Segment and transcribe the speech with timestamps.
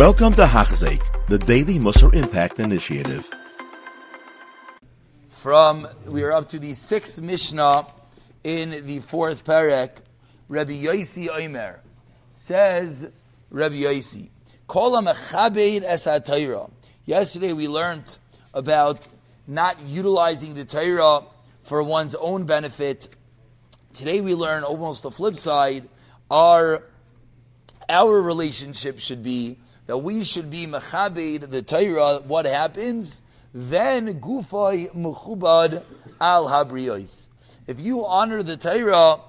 [0.00, 3.28] Welcome to Hachzik, the Daily Musar Impact Initiative.
[5.28, 7.86] From we are up to the sixth Mishnah
[8.42, 10.00] in the fourth parak.
[10.48, 11.80] Rabbi Yosi Omer
[12.30, 13.10] says,
[13.50, 14.30] Rabbi Yosi,
[14.66, 16.08] Kol mechabeid es
[17.04, 18.16] Yesterday we learned
[18.54, 19.06] about
[19.46, 21.26] not utilizing the Torah
[21.62, 23.10] for one's own benefit.
[23.92, 25.90] Today we learn almost the flip side.
[26.30, 26.84] Our
[27.90, 32.20] our relationship should be that we should be mechabed the Torah.
[32.26, 33.22] What happens?
[33.52, 35.82] Then gufay mechubad
[36.20, 37.28] al habriyos.
[37.66, 39.20] If you honor the Torah,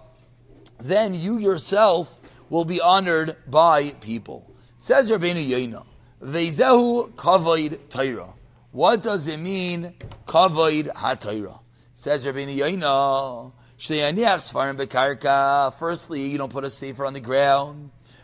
[0.79, 2.19] then you yourself
[2.49, 4.51] will be honored by people.
[4.77, 5.85] Says Rabbeinu Yoina,
[6.21, 8.33] Vezehu kavod Torah.
[8.71, 9.93] What does it mean,
[10.25, 11.59] kavod ha-Torah?
[11.93, 13.51] Says Rabbeinu Yoina,
[15.79, 17.89] Firstly, you don't put a sefer on the ground.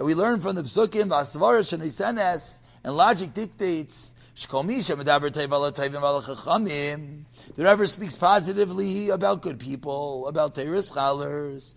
[0.00, 4.46] that we learn from the psukim, Vasvara Shanisenes, and logic dictates, the
[7.56, 11.74] Whoever speaks positively about good people, about Teres scholars,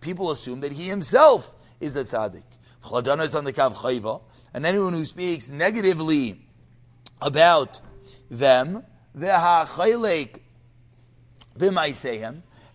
[0.00, 2.42] people assume that he himself is a tzaddik.
[4.52, 6.44] And anyone who speaks negatively
[7.22, 7.80] about
[8.28, 8.82] them,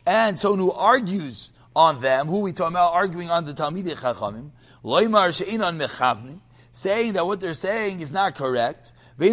[0.06, 2.28] and someone who argues on them.
[2.28, 2.94] Who we talking about?
[2.94, 4.52] Arguing on the Talmidei Chachamim.
[4.84, 6.40] Loimar she'inan mechavnim,
[6.72, 8.92] saying that what they're saying is not correct.
[9.18, 9.28] And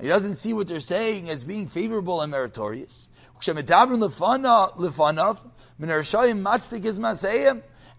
[0.00, 3.10] he doesn't see what they're saying as being favorable and meritorious.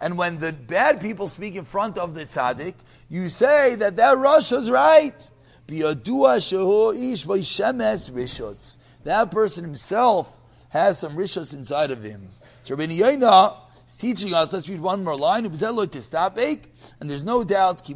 [0.02, 2.76] And when the bad people speak in front of the tzaddik,
[3.10, 5.32] you say that that Rosh is right.
[9.04, 10.38] That person himself
[10.70, 12.30] has some rishos inside of him.
[12.64, 13.56] So Rabbi Yaina
[13.88, 17.88] is teaching us, let's read one more line, and there's no doubt,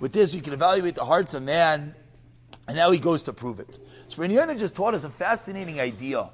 [0.00, 1.94] with this we can evaluate the hearts of man,
[2.66, 3.78] and now he goes to prove it.
[4.08, 6.30] So Rabbi Yaina just taught us a fascinating idea.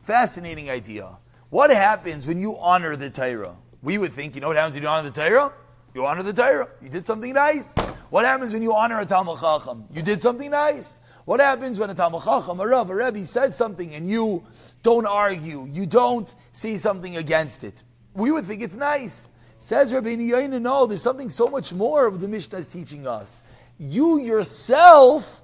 [0.00, 1.18] Fascinating idea.
[1.50, 3.56] What happens when you honor the Torah?
[3.82, 5.52] We would think, you know what happens when you honor the Torah?
[5.94, 6.68] You honor the Torah.
[6.82, 7.74] You did something nice.
[8.10, 9.84] What happens when you honor a Talmid Chacham?
[9.92, 11.00] You did something nice.
[11.26, 14.44] What happens when a Talmid Chacham, a Rav, a Rebbe says something and you
[14.84, 17.82] don't argue, you don't see something against it?
[18.14, 19.28] We would think it's nice.
[19.58, 23.42] Says Rabbi Yaina, no, there's something so much more of the Mishnah is teaching us.
[23.76, 25.42] You yourself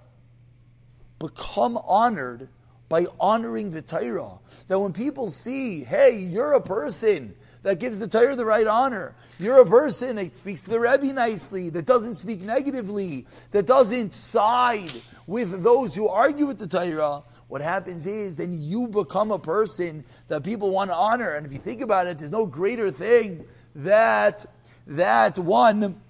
[1.19, 2.49] become honored
[2.89, 4.39] by honoring the Torah.
[4.69, 9.17] That when people see, hey, you're a person that gives the Torah the right honor.
[9.41, 14.15] You're a person that speaks to the Rebbe nicely, that doesn't speak negatively, that doesn't
[14.15, 14.93] side
[15.27, 17.23] with those who argue with the Torah.
[17.49, 21.35] What happens is then you become a person that people want to honor.
[21.35, 23.45] And if you think about it, there's no greater thing
[23.75, 24.47] that
[24.87, 26.01] that one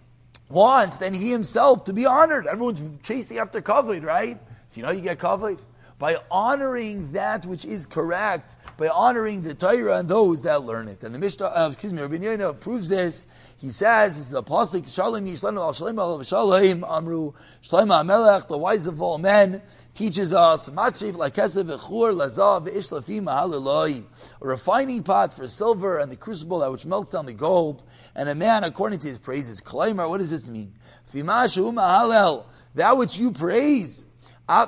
[0.48, 2.46] wants than he himself to be honored.
[2.46, 4.38] Everyone's chasing after kavod, right?
[4.68, 5.58] So you know you get kavod
[6.02, 11.04] by honoring that which is correct, by honoring the Torah and those that learn it.
[11.04, 13.28] And the Mishnah, uh, excuse me, Rabbi Yoina proves this.
[13.56, 17.32] He says, this is a pasuk, Shalom Yishlanu al Shalom al Shalom Amru
[17.62, 19.62] Shlomo HaMelech, the wise of all men,
[19.94, 24.04] teaches us, Matzrif lakesev v'chur lazav v'ish lafim
[24.40, 27.84] a refining pot for silver and the crucible that which melts down the gold,
[28.16, 29.60] and a man according to his praises.
[29.60, 30.74] Kalaimar, what does this mean?
[31.08, 34.08] Fimashu mahalel, that which you praise,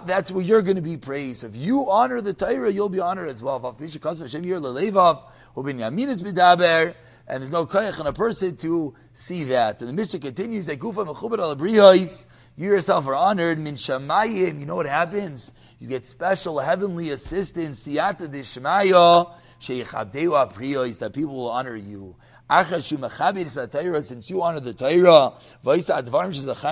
[0.07, 1.45] that's where you're going to be praised.
[1.45, 3.57] If you honor the Torah, you'll be honored as well.
[7.27, 9.81] And there's no koyach in a person to see that.
[9.81, 10.69] And the Mishnah continues
[12.57, 13.59] you yourself are honored.
[13.59, 15.53] You know what happens?
[15.81, 17.87] You get special heavenly assistance.
[17.87, 18.31] Siyata
[20.99, 22.17] that people will honor you.
[22.51, 25.33] Since you honor the Torah,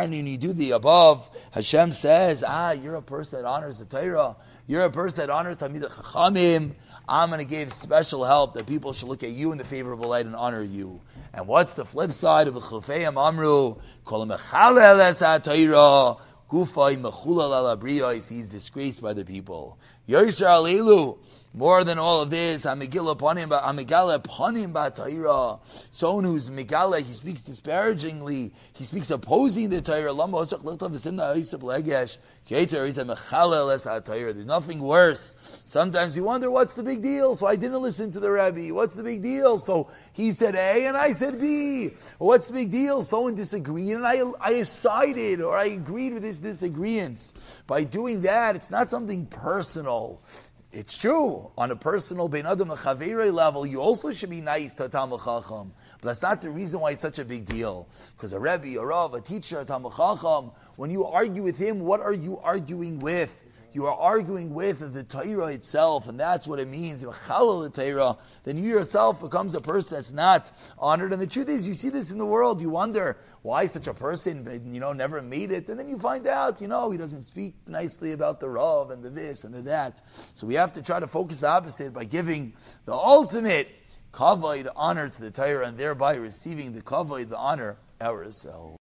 [0.02, 4.36] and you do the above, Hashem says, ah, you're a person that honors the Torah.
[4.66, 6.74] You're a person that honors Talmid Chachamim.
[7.08, 10.10] I'm going to give special help that people should look at you in the favorable
[10.10, 11.00] light and honor you.
[11.32, 13.76] And what's the flip side of the Chufeyam Amru?
[18.28, 19.78] He's disgraced by the people.
[20.08, 21.18] Yisrael Elu.
[21.54, 25.60] More than all of this, Amigala Panim Bataira.
[25.90, 30.14] Someone who's Migala, he speaks disparagingly, he speaks opposing the Torah.
[34.32, 35.62] There's nothing worse.
[35.64, 37.34] Sometimes we wonder what's the big deal.
[37.34, 38.70] So I didn't listen to the Rabbi.
[38.70, 39.58] What's the big deal?
[39.58, 41.90] So he said A and I said B.
[42.18, 43.02] What's the big deal?
[43.02, 47.32] Someone disagreed and I, I sided or I agreed with this disagreement.
[47.66, 49.91] By doing that, it's not something personal.
[50.72, 51.50] It's true.
[51.58, 55.72] On a personal Ben Adam level, you also should be nice to Talmid Chacham.
[56.00, 57.88] But that's not the reason why it's such a big deal.
[58.16, 61.80] Because a Rebbe, a Rav, a teacher, a Talmid Chacham, when you argue with him,
[61.80, 63.44] what are you arguing with?
[63.74, 67.00] You are arguing with the Torah itself, and that's what it means.
[67.00, 71.12] the then you yourself becomes a person that's not honored.
[71.12, 72.60] And the truth is, you see this in the world.
[72.60, 76.26] You wonder why such a person, you know, never made it, and then you find
[76.26, 79.62] out, you know, he doesn't speak nicely about the Rav and the this and the
[79.62, 80.02] that.
[80.34, 82.54] So we have to try to focus the opposite by giving
[82.84, 83.68] the ultimate
[84.12, 88.81] kavod honor to the Torah, and thereby receiving the kavod, the honor ourselves.